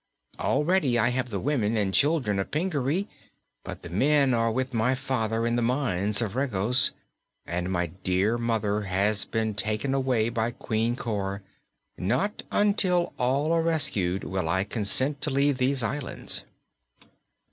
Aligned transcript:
Already 0.39 0.97
I 0.97 1.09
have 1.09 1.29
the 1.29 1.39
women 1.39 1.77
and 1.77 1.93
children 1.93 2.39
of 2.39 2.49
Pingaree, 2.49 3.07
but 3.63 3.83
the 3.83 3.89
men 3.91 4.33
are 4.33 4.51
with 4.51 4.73
my 4.73 4.95
father 4.95 5.45
in 5.45 5.57
the 5.57 5.61
mines 5.61 6.23
of 6.23 6.35
Regos, 6.35 6.91
and 7.45 7.71
my 7.71 7.85
dear 7.85 8.39
mother 8.39 8.81
has 8.85 9.25
been 9.25 9.53
taken 9.53 9.93
away 9.93 10.29
by 10.29 10.49
Queen 10.53 10.95
Cor. 10.95 11.43
Not 11.99 12.41
until 12.51 13.13
all 13.19 13.51
are 13.51 13.61
rescued 13.61 14.23
will 14.23 14.49
I 14.49 14.63
consent 14.63 15.21
to 15.21 15.29
leave 15.29 15.59
these 15.59 15.83
islands." 15.83 16.41